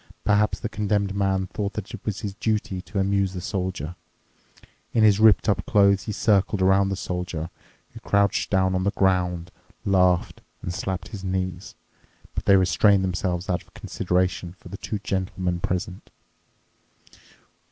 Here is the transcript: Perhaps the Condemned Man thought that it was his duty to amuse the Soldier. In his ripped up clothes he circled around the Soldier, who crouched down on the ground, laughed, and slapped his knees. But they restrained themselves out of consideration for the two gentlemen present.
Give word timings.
Perhaps 0.23 0.61
the 0.61 0.67
Condemned 0.67 1.13
Man 1.13 1.45
thought 1.45 1.73
that 1.73 1.93
it 1.93 2.03
was 2.03 2.21
his 2.21 2.33
duty 2.33 2.81
to 2.81 2.97
amuse 2.97 3.33
the 3.33 3.39
Soldier. 3.39 3.93
In 4.95 5.03
his 5.03 5.19
ripped 5.19 5.47
up 5.47 5.63
clothes 5.67 6.05
he 6.05 6.11
circled 6.11 6.59
around 6.59 6.89
the 6.89 6.95
Soldier, 6.95 7.51
who 7.93 7.99
crouched 7.99 8.49
down 8.49 8.73
on 8.73 8.83
the 8.83 8.89
ground, 8.89 9.51
laughed, 9.85 10.41
and 10.63 10.73
slapped 10.73 11.09
his 11.09 11.23
knees. 11.23 11.75
But 12.33 12.45
they 12.45 12.55
restrained 12.55 13.03
themselves 13.03 13.47
out 13.47 13.61
of 13.61 13.75
consideration 13.75 14.53
for 14.57 14.69
the 14.69 14.77
two 14.77 14.97
gentlemen 14.97 15.59
present. 15.59 16.09